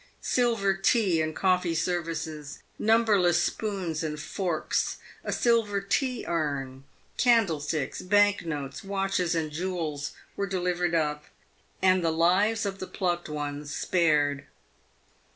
[0.23, 6.85] Silver tea and coffee ser vices, numberless spoons and forks, a silver tea urn,
[7.17, 11.25] candlesticks, bank notes, watches, and jewels, were delivered up,
[11.83, 14.47] and the lives of the plucked ones spared.